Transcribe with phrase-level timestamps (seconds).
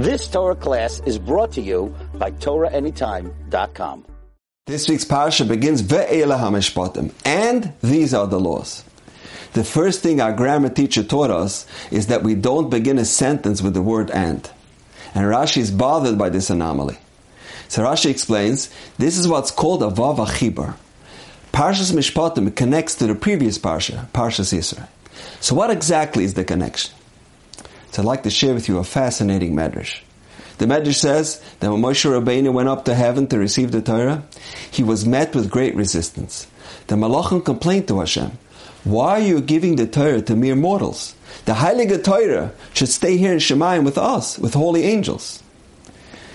[0.00, 4.06] This Torah class is brought to you by TorahAnytime.com.
[4.66, 8.82] This week's parasha begins Ve'ela HaMishpatim, and these are the laws.
[9.52, 13.60] The first thing our grammar teacher taught us is that we don't begin a sentence
[13.60, 14.50] with the word and.
[15.14, 16.96] And Rashi is bothered by this anomaly.
[17.68, 20.76] So Rashi explains, this is what's called a Vav HaChibur.
[21.52, 24.88] Parshas Mishpatim connects to the previous parsha, Parshas Yisro.
[25.40, 26.94] So what exactly is the connection?
[27.90, 30.00] So I'd like to share with you a fascinating medrash.
[30.58, 34.24] The Medrash says that when Moshe Rabbeinu went up to heaven to receive the Torah,
[34.70, 36.46] he was met with great resistance.
[36.86, 38.32] The Malachim complained to Hashem,
[38.84, 41.14] why are you giving the Torah to mere mortals?
[41.46, 45.42] The Heilige Torah should stay here in Shemayim with us, with holy angels.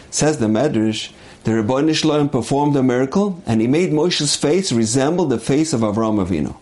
[0.09, 1.12] Says the Medrash,
[1.43, 5.71] the Ribono Shel Olam performed a miracle, and he made Moshe's face resemble the face
[5.71, 6.55] of Avram Avinu.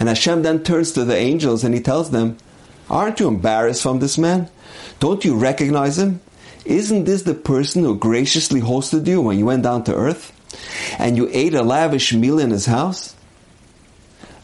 [0.00, 2.38] And Hashem then turns to the angels and he tells them,
[2.90, 4.48] Aren't you embarrassed from this man?
[5.00, 6.20] Don't you recognize him?
[6.64, 10.32] Isn't this the person who graciously hosted you when you went down to earth?
[10.98, 13.14] And you ate a lavish meal in his house?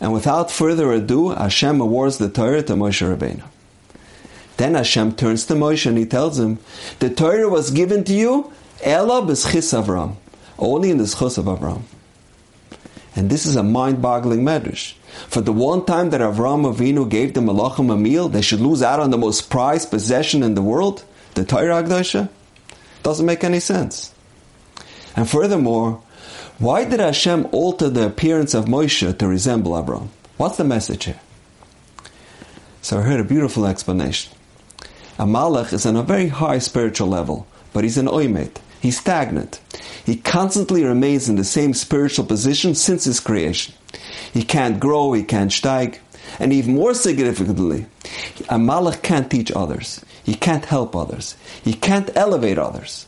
[0.01, 3.43] And without further ado, Hashem awards the Torah to Moshe Rabbeinu.
[4.57, 6.59] Then Hashem turns to Moshe and he tells him,
[6.99, 10.17] The Torah was given to you, Ella b'schis Avram,
[10.59, 11.83] only in the schus of Avram.
[13.17, 14.95] And this is a mind-boggling medrash.
[15.29, 18.83] For the one time that Avram Avinu gave the Malachim a meal, they should lose
[18.83, 22.29] out on the most prized possession in the world, the Torah HaKedosha?
[23.05, 24.13] Doesn't make any sense.
[25.15, 26.03] And furthermore,
[26.59, 30.09] why did Hashem alter the appearance of Moshe to resemble Avram?
[30.37, 31.21] What's the message here?
[32.83, 34.33] So I heard a beautiful explanation.
[35.19, 38.57] A malach is on a very high spiritual level, but he's an oimed.
[38.85, 39.63] He's stagnant.
[40.05, 43.73] He constantly remains in the same spiritual position since his creation.
[44.35, 46.01] He can't grow, he can't steig.
[46.39, 47.87] And even more significantly,
[48.51, 50.05] a malach can't teach others.
[50.23, 51.35] He can't help others.
[51.63, 53.07] He can't elevate others.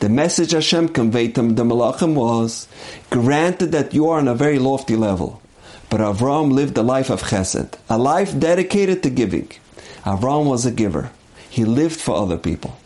[0.00, 2.66] The message Hashem conveyed to the Malachim was,
[3.10, 5.42] granted that you are on a very lofty level,
[5.90, 9.50] but Avram lived a life of chesed, a life dedicated to giving.
[10.06, 11.10] Avram was a giver.
[11.50, 12.78] He lived for other people.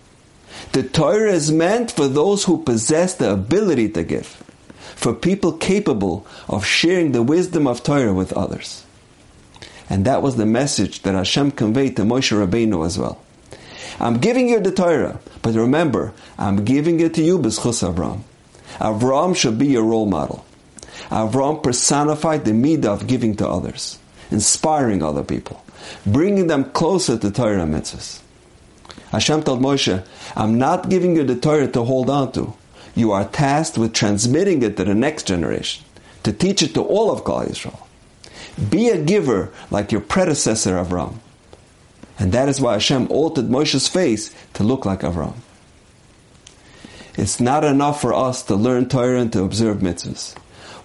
[0.73, 4.27] The Torah is meant for those who possess the ability to give,
[4.97, 8.85] for people capable of sharing the wisdom of Torah with others.
[9.91, 13.21] And that was the message that Hashem conveyed to Moshe Rabbeinu as well.
[14.01, 18.23] I'm giving you the Torah, but remember, I'm giving it to you b'schus Avram.
[18.79, 20.47] Avram should be your role model.
[21.11, 23.99] Avram personified the midah of giving to others,
[24.31, 25.63] inspiring other people,
[26.07, 28.22] bringing them closer to Torah mitzvahs.
[29.13, 32.55] Hashem told Moshe, I'm not giving you the Torah to hold on to.
[32.95, 35.85] You are tasked with transmitting it to the next generation,
[36.23, 37.79] to teach it to all of Klal Yisrael.
[38.71, 41.17] Be a giver like your predecessor Avram.
[42.19, 45.35] And that is why Hashem altered Moshe's face to look like Avram.
[47.15, 50.35] It's not enough for us to learn Torah and to observe mitzvahs.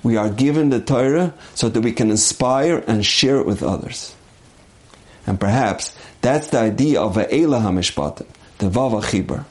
[0.04, 4.17] We are given the Torah so that we can inspire and share it with others.
[5.28, 8.26] And perhaps that's the idea of Ve'ela HaMishpatim,
[8.58, 9.46] the Vav HaChibur.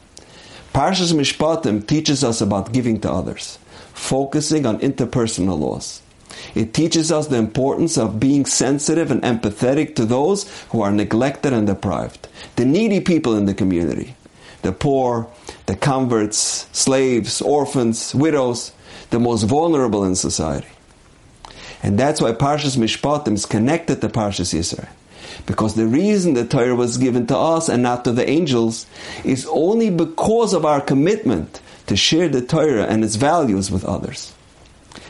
[0.72, 3.58] Parshas Mishpatim teaches us about giving to others,
[3.92, 6.02] focusing on interpersonal laws.
[6.54, 11.52] It teaches us the importance of being sensitive and empathetic to those who are neglected
[11.52, 14.16] and deprived, the needy people in the community,
[14.62, 15.28] the poor,
[15.66, 18.72] the converts, slaves, orphans, widows,
[19.10, 20.68] the most vulnerable in society.
[21.82, 24.88] And that's why Parshas Mishpatim is connected to Parshas Yisro.
[25.44, 28.86] Because the reason the Torah was given to us and not to the angels
[29.24, 34.32] is only because of our commitment to share the Torah and its values with others.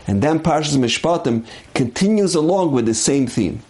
[0.07, 3.63] And then Parshas Mishpatim continues along with the same theme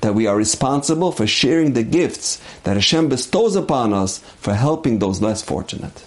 [0.00, 4.98] that we are responsible for sharing the gifts that Hashem bestows upon us for helping
[4.98, 6.06] those less fortunate.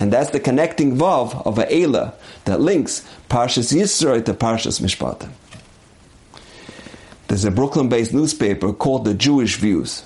[0.00, 2.14] And that's the connecting vav of a Ela
[2.44, 5.30] that links Parshas Yisro to Parshas Mishpatim.
[7.28, 10.02] There's a Brooklyn-based newspaper called The Jewish Views.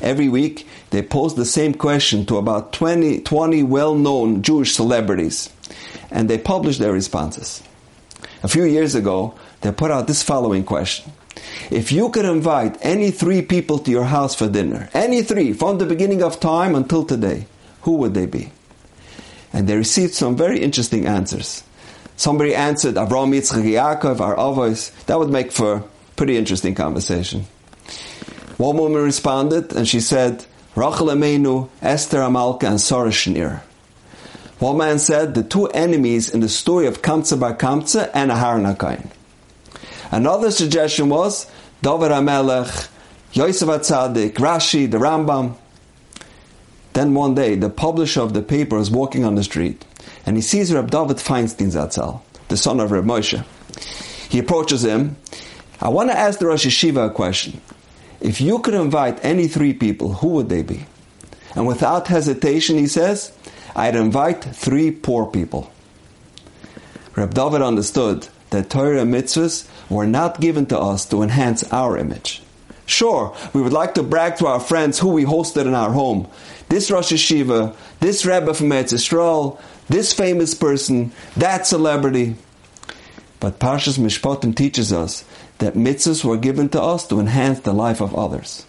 [0.00, 5.50] Every week, they pose the same question to about 20, 20 well-known Jewish celebrities,
[6.10, 7.62] and they publish their responses.
[8.42, 11.12] A few years ago, they put out this following question.
[11.70, 15.76] If you could invite any three people to your house for dinner, any three, from
[15.76, 17.46] the beginning of time until today,
[17.82, 18.50] who would they be?
[19.52, 21.64] And they received some very interesting answers.
[22.16, 24.90] Somebody answered Avram Yitzchak Yaakov, our avos.
[25.04, 25.84] That would make for
[26.18, 27.46] pretty interesting conversation.
[28.58, 30.44] One woman responded and she said,
[30.74, 33.62] Rachel Imeinu, Esther HaMalka, and Sarah.
[34.58, 39.12] One man said the two enemies in the story of Kamsa bar Kamsa and Aharon
[40.10, 41.48] Another suggestion was
[41.82, 42.88] David HaMelech,
[43.32, 45.54] Yosef HaTzadik, Rashi, the Rambam.
[46.94, 49.84] Then one day, the publisher of the paper is walking on the street,
[50.26, 53.44] and he sees Reb David Feinstein Zatzal, the son of Reb Moshe.
[54.28, 55.16] He approaches him.
[55.80, 57.60] I want to ask the Rosh Yeshiva a question.
[58.20, 60.86] If you could invite any three people, who would they be?
[61.54, 63.32] And without hesitation, he says,
[63.76, 65.72] I'd invite three poor people.
[67.14, 71.96] Reb David understood that Torah and mitzvahs were not given to us to enhance our
[71.96, 72.42] image.
[72.86, 76.26] Sure, we would like to brag to our friends who we hosted in our home.
[76.70, 82.36] This Rosh Yeshiva, this Rebbe from Eretz Yisrael, this famous person, that celebrity.
[83.40, 85.24] But Parshas Mishpatim teaches us
[85.58, 88.64] that mitzvahs were given to us to enhance the life of others.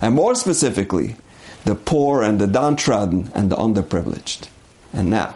[0.00, 1.16] And more specifically,
[1.64, 4.48] the poor and the downtrodden and the underprivileged.
[4.92, 5.34] And now,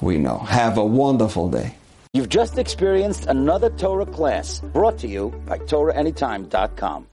[0.00, 0.38] we know.
[0.38, 1.76] Have a wonderful day.
[2.14, 7.06] You've just experienced another Torah class brought to you by TorahAnytime.com.